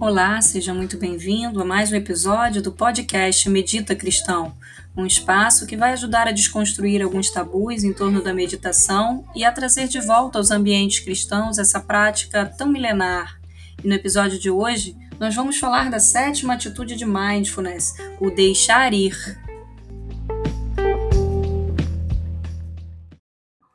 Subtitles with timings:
[0.00, 4.56] Olá, seja muito bem-vindo a mais um episódio do podcast Medita Cristão,
[4.96, 9.52] um espaço que vai ajudar a desconstruir alguns tabus em torno da meditação e a
[9.52, 13.38] trazer de volta aos ambientes cristãos essa prática tão milenar.
[13.84, 18.94] E no episódio de hoje, nós vamos falar da sétima atitude de mindfulness, o deixar
[18.94, 19.14] ir.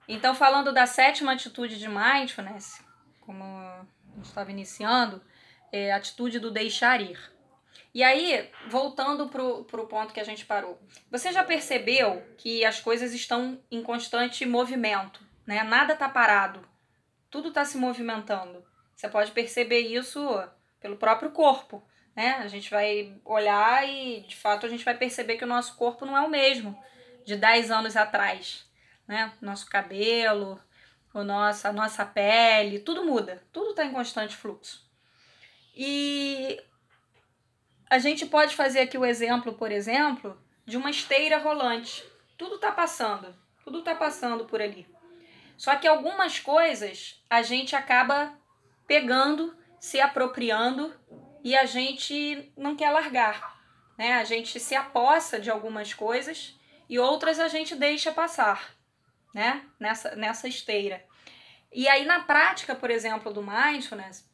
[0.08, 2.82] Então, falando da sétima atitude de mindfulness,
[3.22, 5.22] como a gente estava iniciando,
[5.72, 7.20] é atitude do deixar ir.
[7.94, 10.78] E aí, voltando para o ponto que a gente parou,
[11.10, 15.64] você já percebeu que as coisas estão em constante movimento, né?
[15.64, 16.68] Nada está parado,
[17.30, 18.66] tudo está se movimentando.
[18.94, 20.22] Você pode perceber isso
[20.80, 21.82] pelo próprio corpo,
[22.16, 22.34] né?
[22.40, 26.06] A gente vai olhar e, de fato, a gente vai perceber que o nosso corpo
[26.06, 26.78] não é o mesmo
[27.26, 28.70] de 10 anos atrás,
[29.08, 29.32] né?
[29.42, 30.60] Nosso cabelo,
[31.14, 34.85] o nosso, a nossa pele, tudo muda, tudo está em constante fluxo.
[35.76, 36.62] E
[37.90, 42.04] a gente pode fazer aqui o exemplo, por exemplo, de uma esteira rolante.
[42.38, 44.88] Tudo está passando, tudo está passando por ali.
[45.58, 48.34] Só que algumas coisas a gente acaba
[48.88, 50.94] pegando, se apropriando
[51.44, 53.56] e a gente não quer largar.
[53.98, 54.14] Né?
[54.14, 56.58] A gente se apossa de algumas coisas
[56.90, 58.76] e outras a gente deixa passar
[59.34, 59.64] né?
[59.80, 61.04] nessa, nessa esteira.
[61.72, 64.26] E aí, na prática, por exemplo, do mindfulness,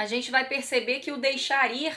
[0.00, 1.94] a gente vai perceber que o deixar ir,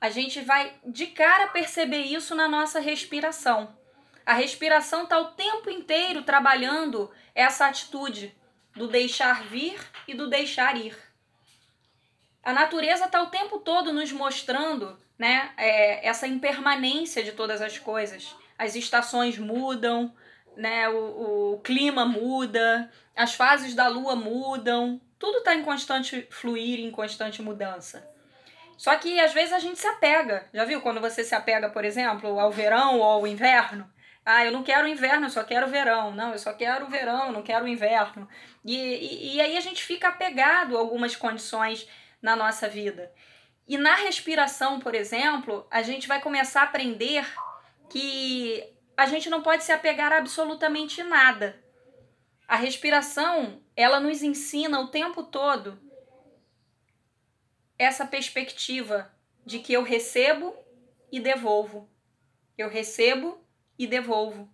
[0.00, 3.76] a gente vai de cara perceber isso na nossa respiração.
[4.24, 8.32] A respiração está o tempo inteiro trabalhando essa atitude
[8.76, 10.96] do deixar vir e do deixar ir.
[12.40, 17.80] A natureza está o tempo todo nos mostrando né, é, essa impermanência de todas as
[17.80, 18.32] coisas.
[18.56, 20.14] As estações mudam,
[20.56, 26.80] né, o, o clima muda, as fases da lua mudam, tudo está em constante fluir,
[26.80, 28.06] em constante mudança.
[28.76, 30.46] Só que às vezes a gente se apega.
[30.52, 33.90] Já viu quando você se apega, por exemplo, ao verão ou ao inverno?
[34.22, 36.10] Ah, eu não quero o inverno, eu só quero o verão.
[36.10, 38.28] Não, eu só quero o verão, não quero o inverno.
[38.62, 41.88] E, e, e aí a gente fica apegado a algumas condições
[42.20, 43.10] na nossa vida.
[43.66, 47.26] E na respiração, por exemplo, a gente vai começar a aprender
[47.88, 48.62] que
[48.94, 51.58] a gente não pode se apegar a absolutamente nada.
[52.46, 55.80] A respiração, ela nos ensina o tempo todo
[57.78, 59.12] essa perspectiva
[59.44, 60.54] de que eu recebo
[61.10, 61.88] e devolvo.
[62.56, 63.44] Eu recebo
[63.78, 64.48] e devolvo.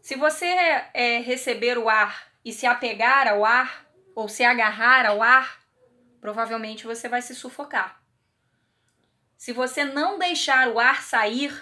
[0.00, 0.46] Se você
[0.94, 5.60] é, receber o ar e se apegar ao ar, ou se agarrar ao ar,
[6.20, 8.02] provavelmente você vai se sufocar.
[9.36, 11.52] Se você não deixar o ar sair,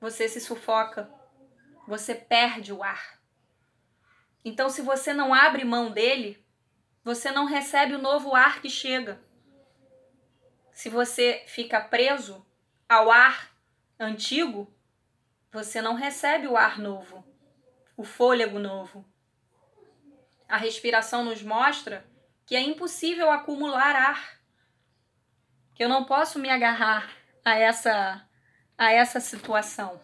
[0.00, 1.10] você se sufoca,
[1.86, 3.23] você perde o ar.
[4.44, 6.44] Então, se você não abre mão dele,
[7.02, 9.20] você não recebe o novo ar que chega.
[10.72, 12.44] Se você fica preso
[12.88, 13.50] ao ar
[13.98, 14.72] antigo,
[15.50, 17.24] você não recebe o ar novo,
[17.96, 19.04] o fôlego novo.
[20.48, 22.04] A respiração nos mostra
[22.44, 24.40] que é impossível acumular ar,
[25.74, 27.10] que eu não posso me agarrar
[27.44, 28.28] a essa
[28.76, 30.00] a essa situação.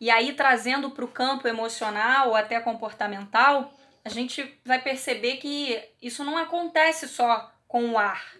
[0.00, 3.72] E aí, trazendo para o campo emocional ou até comportamental,
[4.04, 8.36] a gente vai perceber que isso não acontece só com o ar.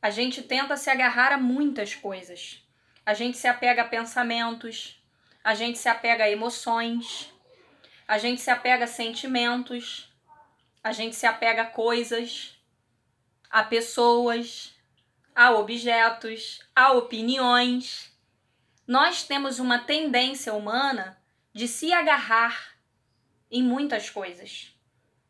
[0.00, 2.62] A gente tenta se agarrar a muitas coisas.
[3.04, 5.02] A gente se apega a pensamentos,
[5.42, 7.32] a gente se apega a emoções,
[8.06, 10.10] a gente se apega a sentimentos,
[10.82, 12.56] a gente se apega a coisas,
[13.50, 14.74] a pessoas,
[15.34, 18.10] a objetos, a opiniões.
[18.88, 21.20] Nós temos uma tendência humana
[21.52, 22.74] de se agarrar
[23.50, 24.74] em muitas coisas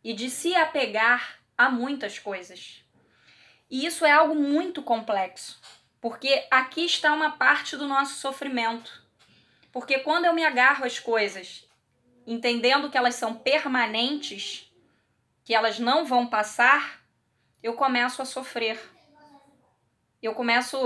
[0.04, 2.84] e de se apegar a muitas coisas.
[3.68, 5.60] E isso é algo muito complexo,
[6.00, 9.02] porque aqui está uma parte do nosso sofrimento.
[9.72, 11.68] Porque quando eu me agarro às coisas,
[12.24, 14.72] entendendo que elas são permanentes,
[15.44, 17.02] que elas não vão passar,
[17.60, 18.80] eu começo a sofrer.
[20.22, 20.78] Eu começo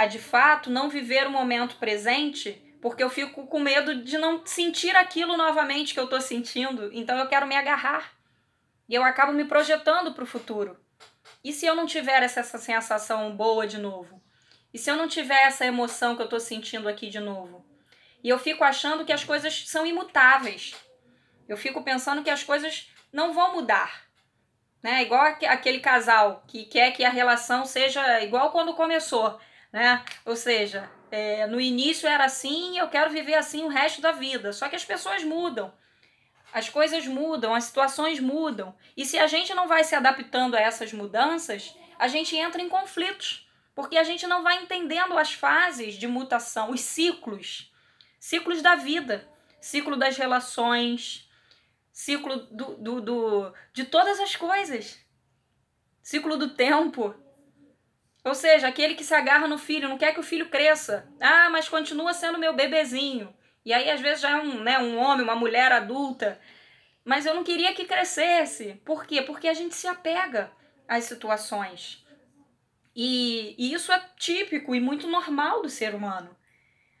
[0.00, 4.40] a de fato não viver o momento presente, porque eu fico com medo de não
[4.46, 8.10] sentir aquilo novamente que eu estou sentindo, então eu quero me agarrar.
[8.88, 10.80] E eu acabo me projetando para o futuro.
[11.44, 14.22] E se eu não tiver essa, sensação boa de novo?
[14.72, 17.62] E se eu não tiver essa emoção que eu estou sentindo aqui de novo?
[18.24, 20.74] E eu fico achando que as coisas são imutáveis.
[21.46, 24.04] Eu fico pensando que as coisas não vão mudar.
[24.82, 25.02] Né?
[25.02, 29.38] Igual aquele casal que quer que a relação seja igual quando começou
[29.72, 30.04] né?
[30.24, 34.52] Ou seja, é, no início era assim, eu quero viver assim o resto da vida.
[34.52, 35.72] Só que as pessoas mudam,
[36.52, 38.74] as coisas mudam, as situações mudam.
[38.96, 42.68] E se a gente não vai se adaptando a essas mudanças, a gente entra em
[42.68, 47.72] conflitos, porque a gente não vai entendendo as fases de mutação, os ciclos,
[48.18, 49.28] ciclos da vida,
[49.60, 51.28] ciclo das relações,
[51.92, 54.98] ciclo do, do, do de todas as coisas,
[56.02, 57.14] ciclo do tempo.
[58.24, 61.08] Ou seja, aquele que se agarra no filho, não quer que o filho cresça.
[61.20, 63.34] Ah, mas continua sendo meu bebezinho.
[63.64, 66.40] E aí, às vezes, já é um, né, um homem, uma mulher adulta.
[67.04, 68.80] Mas eu não queria que crescesse.
[68.84, 69.22] Por quê?
[69.22, 70.52] Porque a gente se apega
[70.86, 72.04] às situações.
[72.94, 76.36] E, e isso é típico e muito normal do ser humano.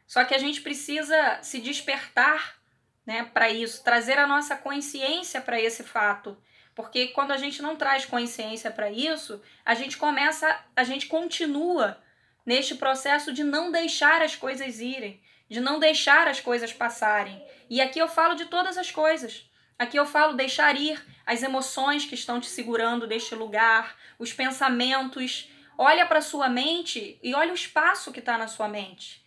[0.06, 2.58] Só que a gente precisa se despertar
[3.06, 6.36] né, para isso, trazer a nossa consciência para esse fato.
[6.80, 12.02] Porque quando a gente não traz consciência para isso, a gente começa, a gente continua
[12.44, 17.44] neste processo de não deixar as coisas irem, de não deixar as coisas passarem.
[17.68, 19.46] E aqui eu falo de todas as coisas.
[19.78, 25.50] Aqui eu falo deixar ir as emoções que estão te segurando deste lugar, os pensamentos.
[25.76, 29.22] Olha para sua mente e olha o espaço que está na sua mente.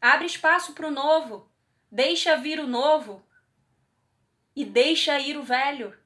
[0.00, 1.48] Abre espaço para o novo.
[1.92, 3.24] Deixa vir o novo
[4.56, 5.96] e deixa ir o velho.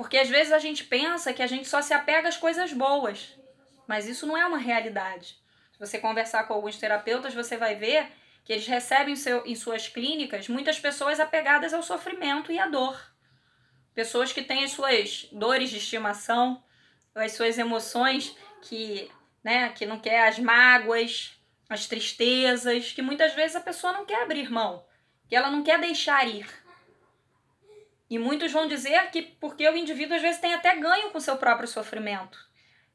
[0.00, 3.38] Porque às vezes a gente pensa que a gente só se apega às coisas boas,
[3.86, 5.36] mas isso não é uma realidade.
[5.72, 8.06] Se você conversar com alguns terapeutas, você vai ver
[8.42, 12.98] que eles recebem seu, em suas clínicas muitas pessoas apegadas ao sofrimento e à dor.
[13.94, 16.64] Pessoas que têm as suas dores de estimação,
[17.14, 19.06] as suas emoções que,
[19.44, 21.38] né, que não quer as mágoas,
[21.68, 24.82] as tristezas, que muitas vezes a pessoa não quer abrir mão,
[25.28, 26.48] que ela não quer deixar ir.
[28.10, 31.36] E muitos vão dizer que porque o indivíduo às vezes tem até ganho com seu
[31.36, 32.38] próprio sofrimento.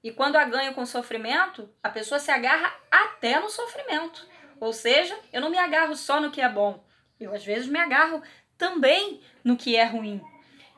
[0.03, 4.27] E quando há ganho com sofrimento, a pessoa se agarra até no sofrimento.
[4.59, 6.85] Ou seja, eu não me agarro só no que é bom,
[7.19, 8.21] eu às vezes me agarro
[8.57, 10.21] também no que é ruim.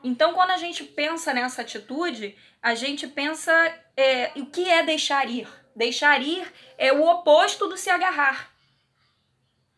[0.02, 3.52] Então, quando a gente pensa nessa atitude, a gente pensa
[3.96, 5.48] é, o que é deixar ir.
[5.74, 8.52] Deixar ir é o oposto do se agarrar,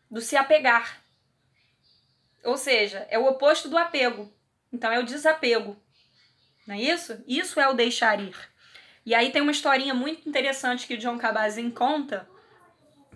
[0.09, 1.01] do se apegar.
[2.43, 4.31] Ou seja, é o oposto do apego.
[4.71, 5.75] Então, é o desapego.
[6.67, 7.23] Não é isso?
[7.27, 8.35] Isso é o deixar ir.
[9.05, 12.27] E aí tem uma historinha muito interessante que o John Kabat-Zinn conta,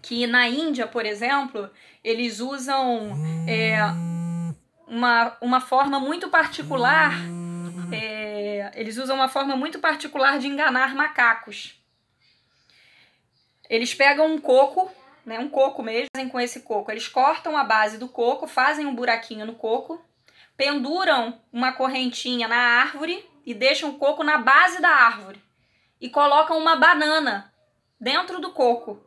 [0.02, 1.69] que na Índia, por exemplo,
[2.04, 3.16] eles usam
[3.48, 3.78] é,
[4.88, 7.13] uma, uma forma muito particular,
[7.92, 11.80] é, eles usam uma forma muito particular de enganar macacos.
[13.69, 14.92] Eles pegam um coco,
[15.25, 16.92] né, um coco mesmo, fazem com esse coco.
[16.92, 20.04] Eles cortam a base do coco, fazem um buraquinho no coco,
[20.57, 25.42] penduram uma correntinha na árvore e deixam o coco na base da árvore.
[26.00, 27.54] E colocam uma banana
[28.00, 29.04] dentro do coco.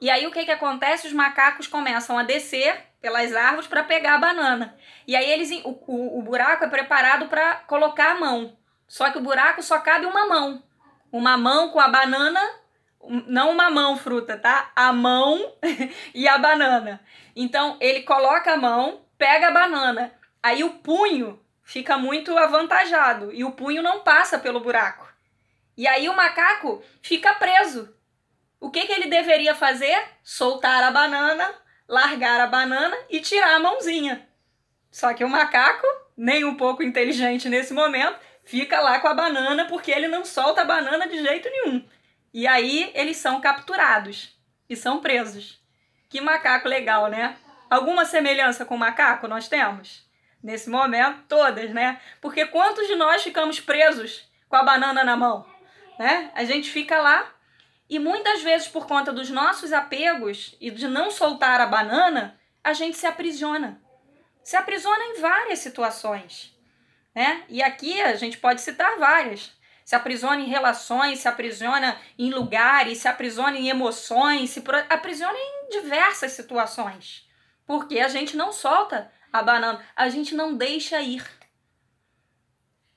[0.00, 1.06] E aí o que, que acontece?
[1.06, 4.76] Os macacos começam a descer pelas árvores para pegar a banana.
[5.06, 8.56] E aí eles o, o, o buraco é preparado para colocar a mão.
[8.88, 10.62] Só que o buraco só cabe uma mão.
[11.10, 12.40] Uma mão com a banana,
[13.26, 14.70] não uma mão fruta, tá?
[14.74, 15.54] A mão
[16.14, 17.00] e a banana.
[17.34, 20.12] Então ele coloca a mão, pega a banana.
[20.46, 25.06] Aí o punho fica muito avantajado e o punho não passa pelo buraco.
[25.76, 27.96] E aí o macaco fica preso
[28.60, 29.96] o que, que ele deveria fazer?
[30.22, 31.48] Soltar a banana,
[31.86, 34.26] largar a banana e tirar a mãozinha.
[34.90, 39.66] Só que o macaco, nem um pouco inteligente nesse momento, fica lá com a banana
[39.66, 41.86] porque ele não solta a banana de jeito nenhum.
[42.32, 44.36] E aí eles são capturados
[44.68, 45.60] e são presos.
[46.08, 47.36] Que macaco legal, né?
[47.68, 50.05] Alguma semelhança com o macaco nós temos?
[50.46, 52.00] Nesse momento, todas, né?
[52.20, 55.44] Porque quantos de nós ficamos presos com a banana na mão?
[55.98, 56.30] Né?
[56.36, 57.34] A gente fica lá
[57.90, 62.72] e muitas vezes, por conta dos nossos apegos e de não soltar a banana, a
[62.72, 63.82] gente se aprisiona.
[64.40, 66.56] Se aprisiona em várias situações.
[67.12, 67.42] Né?
[67.48, 69.50] E aqui a gente pode citar várias.
[69.84, 75.70] Se aprisiona em relações, se aprisiona em lugares, se aprisiona em emoções, se aprisiona em
[75.70, 77.28] diversas situações.
[77.66, 81.24] Porque a gente não solta a banana, a gente não deixa ir.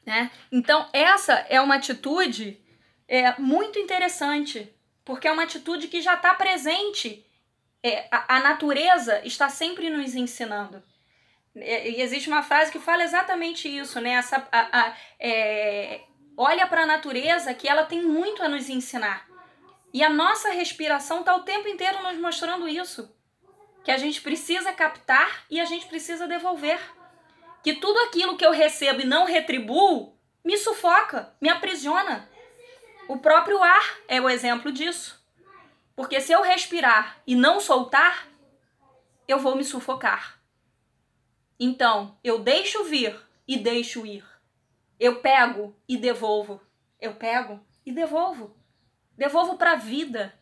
[0.05, 0.31] Né?
[0.51, 2.59] Então, essa é uma atitude
[3.07, 4.73] é, muito interessante
[5.09, 7.25] porque é uma atitude que já está presente.
[7.81, 10.83] É, a, a, natureza está sempre nos ensinando.
[11.55, 14.11] É, e existe uma frase que fala exatamente isso, né?
[14.11, 16.01] Essa, a, a, é,
[16.37, 19.27] olha para a natureza que ela tem muito a nos ensinar.
[19.91, 23.11] E a nossa respiração está o tempo inteiro nos mostrando isso.
[23.83, 26.79] Que a gente precisa captar e a gente precisa devolver.
[27.63, 32.29] Que tudo aquilo que eu recebo e não retribuo me sufoca, me aprisiona.
[33.07, 35.19] O próprio ar é o exemplo disso.
[35.95, 38.27] Porque se eu respirar e não soltar,
[39.27, 40.39] eu vou me sufocar.
[41.59, 44.25] Então, eu deixo vir e deixo ir.
[44.99, 46.61] Eu pego e devolvo.
[46.99, 48.55] Eu pego e devolvo.
[49.17, 50.33] devolvo para a vida,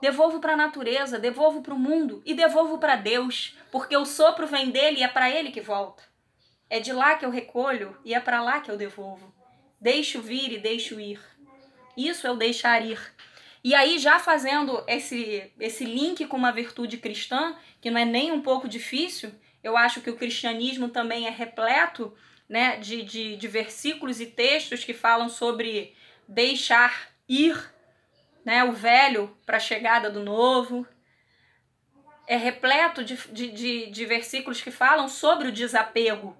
[0.00, 4.46] devolvo para a natureza, devolvo para o mundo e devolvo para Deus, porque o sopro
[4.46, 6.02] vem dele e é para ele que volta.
[6.68, 9.34] É de lá que eu recolho e é para lá que eu devolvo.
[9.80, 11.20] Deixo vir e deixo ir.
[11.96, 12.98] Isso é o deixar ir.
[13.62, 18.30] E aí, já fazendo esse, esse link com uma virtude cristã, que não é nem
[18.30, 19.32] um pouco difícil,
[19.62, 22.14] eu acho que o cristianismo também é repleto
[22.46, 25.94] né, de, de, de versículos e textos que falam sobre
[26.28, 27.73] deixar ir
[28.44, 30.86] né, o velho para a chegada do novo.
[32.26, 36.36] É repleto de, de, de, de versículos que falam sobre o desapego.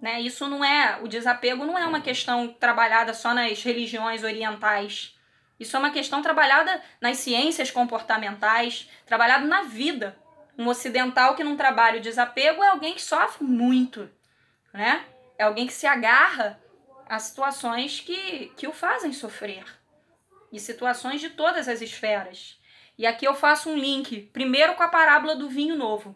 [0.00, 0.20] Né?
[0.20, 0.98] Isso não é.
[1.02, 5.16] O desapego não é uma questão trabalhada só nas religiões orientais.
[5.60, 10.18] Isso é uma questão trabalhada nas ciências comportamentais, trabalhado na vida.
[10.58, 14.10] Um ocidental que não trabalha o desapego é alguém que sofre muito,
[14.72, 15.04] né?
[15.38, 16.60] É alguém que se agarra
[17.08, 19.64] a situações que, que o fazem sofrer.
[20.52, 22.60] E situações de todas as esferas.
[22.96, 26.14] E aqui eu faço um link, primeiro com a parábola do vinho novo,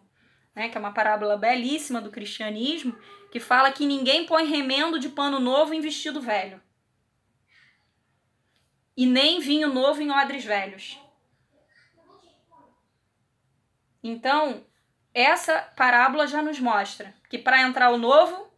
[0.55, 2.97] né, que é uma parábola belíssima do cristianismo,
[3.31, 6.61] que fala que ninguém põe remendo de pano novo em vestido velho.
[8.95, 10.99] E nem vinho novo em odres velhos.
[14.03, 14.65] Então,
[15.13, 18.51] essa parábola já nos mostra que para entrar o novo,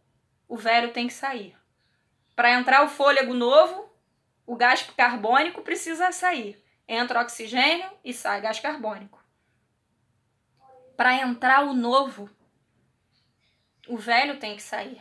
[0.46, 1.56] o velho tem que sair.
[2.36, 3.89] Para entrar o fôlego novo,
[4.46, 6.62] o gás carbônico precisa sair.
[6.88, 9.22] Entra oxigênio e sai gás carbônico.
[10.96, 12.28] Para entrar o novo,
[13.88, 15.00] o velho tem que sair.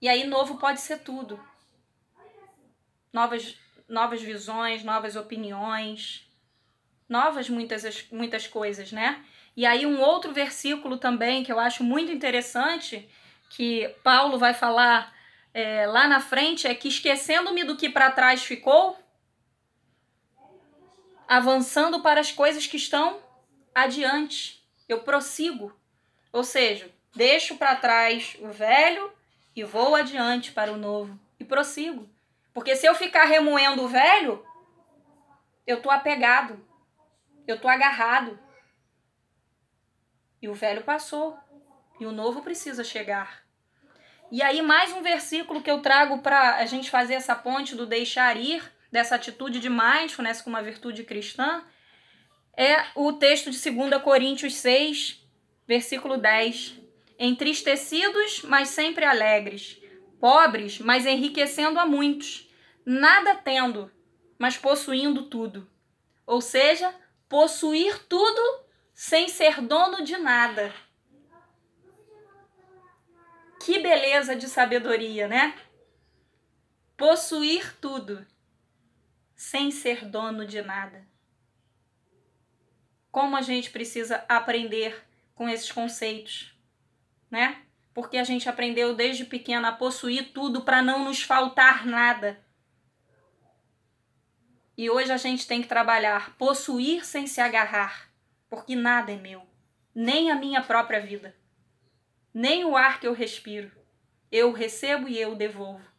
[0.00, 1.38] E aí, novo pode ser tudo.
[3.12, 3.58] Novas,
[3.88, 6.28] novas visões, novas opiniões,
[7.08, 9.24] novas muitas, muitas coisas, né?
[9.56, 13.08] E aí, um outro versículo também que eu acho muito interessante,
[13.48, 15.15] que Paulo vai falar
[15.56, 18.94] é, lá na frente, é que esquecendo-me do que para trás ficou,
[21.26, 23.18] avançando para as coisas que estão
[23.74, 25.74] adiante, eu prossigo.
[26.30, 29.10] Ou seja, deixo para trás o velho
[29.56, 32.06] e vou adiante para o novo e prossigo.
[32.52, 34.44] Porque se eu ficar remoendo o velho,
[35.66, 36.62] eu tô apegado.
[37.46, 38.38] Eu tô agarrado.
[40.42, 41.38] E o velho passou.
[41.98, 43.45] E o novo precisa chegar.
[44.30, 47.86] E aí, mais um versículo que eu trago para a gente fazer essa ponte do
[47.86, 51.62] deixar ir, dessa atitude de mindfulness com uma virtude cristã,
[52.56, 55.24] é o texto de 2 Coríntios 6,
[55.66, 56.74] versículo 10.
[57.18, 59.80] Entristecidos, mas sempre alegres.
[60.18, 62.50] Pobres, mas enriquecendo a muitos.
[62.84, 63.92] Nada tendo,
[64.38, 65.70] mas possuindo tudo.
[66.26, 66.92] Ou seja,
[67.28, 68.40] possuir tudo
[68.92, 70.74] sem ser dono de nada.
[73.66, 75.52] Que beleza de sabedoria, né?
[76.96, 78.24] Possuir tudo
[79.34, 81.04] sem ser dono de nada.
[83.10, 85.04] Como a gente precisa aprender
[85.34, 86.56] com esses conceitos,
[87.28, 87.60] né?
[87.92, 92.40] Porque a gente aprendeu desde pequena a possuir tudo para não nos faltar nada.
[94.78, 98.12] E hoje a gente tem que trabalhar possuir sem se agarrar,
[98.48, 99.44] porque nada é meu,
[99.92, 101.34] nem a minha própria vida,
[102.38, 103.72] nem o ar que eu respiro.
[104.30, 105.90] Eu recebo e eu devolvo.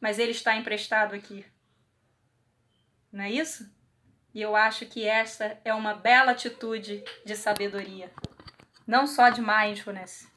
[0.00, 1.44] Mas ele está emprestado aqui.
[3.10, 3.68] Não é isso?
[4.32, 8.08] E eu acho que esta é uma bela atitude de sabedoria.
[8.86, 10.30] Não só de mindfulness,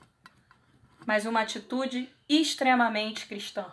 [1.05, 3.71] mas uma atitude extremamente cristã.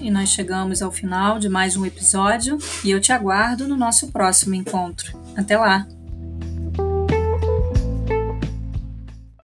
[0.00, 4.10] E nós chegamos ao final de mais um episódio e eu te aguardo no nosso
[4.10, 5.18] próximo encontro.
[5.36, 5.86] Até lá!